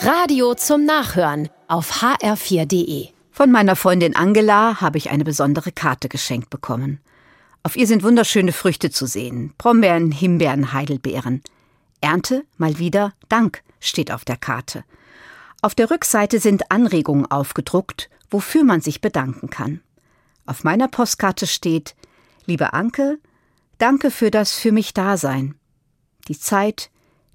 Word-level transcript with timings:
Radio 0.00 0.54
zum 0.54 0.84
Nachhören 0.84 1.48
auf 1.66 2.02
hr4.de. 2.02 3.08
Von 3.32 3.50
meiner 3.50 3.74
Freundin 3.74 4.14
Angela 4.14 4.80
habe 4.80 4.96
ich 4.96 5.10
eine 5.10 5.24
besondere 5.24 5.72
Karte 5.72 6.08
geschenkt 6.08 6.50
bekommen. 6.50 7.00
Auf 7.64 7.74
ihr 7.74 7.88
sind 7.88 8.04
wunderschöne 8.04 8.52
Früchte 8.52 8.90
zu 8.90 9.06
sehen. 9.06 9.54
Brombeeren, 9.58 10.12
Himbeeren, 10.12 10.72
Heidelbeeren. 10.72 11.42
Ernte, 12.00 12.44
mal 12.58 12.78
wieder, 12.78 13.12
Dank 13.28 13.64
steht 13.80 14.12
auf 14.12 14.24
der 14.24 14.36
Karte. 14.36 14.84
Auf 15.62 15.74
der 15.74 15.90
Rückseite 15.90 16.38
sind 16.38 16.70
Anregungen 16.70 17.28
aufgedruckt, 17.28 18.08
wofür 18.30 18.62
man 18.62 18.80
sich 18.80 19.00
bedanken 19.00 19.50
kann. 19.50 19.80
Auf 20.46 20.62
meiner 20.62 20.86
Postkarte 20.86 21.48
steht, 21.48 21.96
liebe 22.46 22.72
Anke, 22.72 23.18
danke 23.78 24.12
für 24.12 24.30
das 24.30 24.52
für 24.52 24.70
mich 24.70 24.94
Dasein. 24.94 25.56
Die 26.28 26.38
Zeit, 26.38 26.90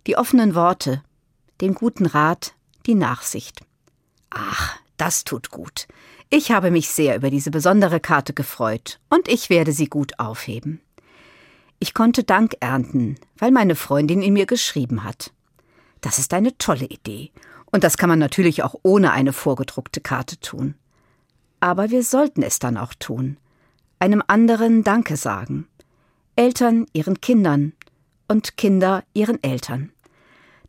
die 0.08 0.16
offenen 0.16 0.56
Worte, 0.56 1.04
den 1.62 1.74
guten 1.74 2.06
Rat, 2.06 2.54
die 2.86 2.96
Nachsicht. 2.96 3.62
Ach, 4.30 4.78
das 4.98 5.24
tut 5.24 5.52
gut. 5.52 5.88
Ich 6.30 6.52
habe 6.52 6.72
mich 6.72 6.90
sehr 6.90 7.16
über 7.16 7.30
diese 7.30 7.52
besondere 7.52 8.00
Karte 8.00 8.34
gefreut 8.34 9.00
und 9.10 9.28
ich 9.28 9.50
werde 9.50 9.72
sie 9.72 9.88
gut 9.88 10.20
aufheben. 10.20 10.82
Ich 11.80 11.94
konnte 11.94 12.24
Dank 12.24 12.56
ernten, 12.60 13.18
weil 13.38 13.52
meine 13.52 13.76
Freundin 13.76 14.22
in 14.22 14.34
mir 14.34 14.46
geschrieben 14.46 15.04
hat. 15.04 15.32
Das 16.02 16.20
ist 16.20 16.34
eine 16.34 16.58
tolle 16.58 16.86
Idee 16.86 17.32
und 17.72 17.84
das 17.84 17.98
kann 17.98 18.10
man 18.10 18.20
natürlich 18.20 18.64
auch 18.64 18.76
ohne 18.84 19.12
eine 19.12 19.34
vorgedruckte 19.34 20.02
Karte 20.02 20.40
tun. 20.40 20.76
Aber 21.60 21.92
wir 21.92 22.04
sollten 22.04 22.42
es 22.42 22.60
dann 22.60 22.78
auch 22.78 22.94
tun. 22.94 23.38
Einem 24.00 24.24
anderen 24.28 24.84
Danke 24.84 25.18
sagen. 25.18 25.68
Eltern 26.36 26.86
ihren 26.94 27.22
Kindern 27.22 27.74
und 28.28 28.58
Kinder 28.58 29.04
ihren 29.14 29.42
Eltern. 29.44 29.92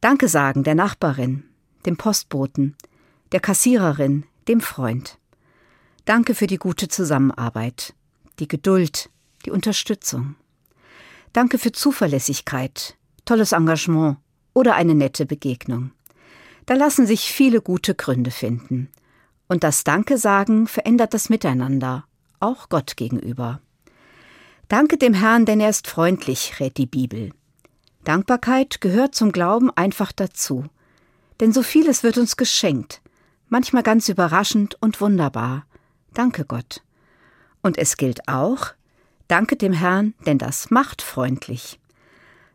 Danke 0.04 0.28
sagen 0.28 0.64
der 0.64 0.74
Nachbarin, 0.74 1.44
dem 1.86 1.96
Postboten, 1.96 2.76
der 3.32 3.40
Kassiererin, 3.40 4.24
dem 4.48 4.60
Freund. 4.60 5.16
Danke 6.04 6.34
für 6.34 6.46
die 6.46 6.58
gute 6.58 6.88
Zusammenarbeit, 6.88 7.94
die 8.38 8.46
Geduld, 8.46 9.08
die 9.46 9.50
Unterstützung. 9.50 10.36
Danke 11.32 11.56
für 11.56 11.72
Zuverlässigkeit, 11.72 12.98
tolles 13.24 13.52
Engagement 13.52 14.18
oder 14.52 14.74
eine 14.74 14.94
nette 14.94 15.24
Begegnung. 15.24 15.92
Da 16.66 16.74
lassen 16.74 17.06
sich 17.06 17.32
viele 17.32 17.62
gute 17.62 17.94
Gründe 17.94 18.30
finden. 18.30 18.90
Und 19.48 19.64
das 19.64 19.84
Danke 19.84 20.18
sagen 20.18 20.66
verändert 20.66 21.14
das 21.14 21.30
Miteinander, 21.30 22.04
auch 22.40 22.68
Gott 22.68 22.98
gegenüber. 22.98 23.62
Danke 24.68 24.98
dem 24.98 25.14
Herrn, 25.14 25.46
denn 25.46 25.60
er 25.60 25.70
ist 25.70 25.86
freundlich, 25.86 26.60
rät 26.60 26.76
die 26.76 26.84
Bibel. 26.84 27.32
Dankbarkeit 28.04 28.80
gehört 28.80 29.14
zum 29.14 29.32
Glauben 29.32 29.70
einfach 29.70 30.12
dazu. 30.12 30.66
Denn 31.40 31.52
so 31.52 31.62
vieles 31.62 32.02
wird 32.02 32.18
uns 32.18 32.36
geschenkt, 32.36 33.00
manchmal 33.48 33.82
ganz 33.82 34.08
überraschend 34.08 34.76
und 34.80 35.00
wunderbar. 35.00 35.66
Danke 36.12 36.44
Gott. 36.44 36.82
Und 37.62 37.78
es 37.78 37.96
gilt 37.96 38.28
auch, 38.28 38.68
danke 39.26 39.56
dem 39.56 39.72
Herrn, 39.72 40.14
denn 40.26 40.38
das 40.38 40.70
macht 40.70 41.02
freundlich. 41.02 41.80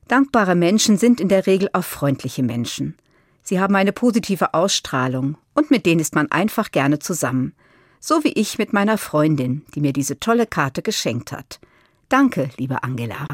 Dankbare 0.08 0.55
Menschen 0.55 0.97
sind 0.97 1.20
in 1.20 1.30
der 1.30 1.45
Regel 1.45 1.70
auch 1.73 1.83
freundliche 1.83 2.44
Menschen. 2.44 2.95
Sie 3.44 3.59
haben 3.59 3.75
eine 3.75 3.92
positive 3.92 4.53
Ausstrahlung 4.53 5.38
und 5.55 5.72
mit 5.72 5.86
denen 5.86 6.00
ist 6.00 6.16
man 6.16 6.31
einfach 6.31 6.72
gerne 6.72 7.00
zusammen. 7.00 7.53
So 8.00 8.23
wie 8.23 8.33
ich 8.33 8.58
mit 8.58 8.72
meiner 8.72 8.97
Freundin, 8.97 9.66
die 9.75 9.81
mir 9.81 9.94
diese 9.94 10.20
tolle 10.20 10.47
Karte 10.47 10.81
geschenkt 10.81 11.31
hat. 11.31 11.59
Danke, 12.08 12.50
liebe 12.58 12.83
Angela. 12.83 13.27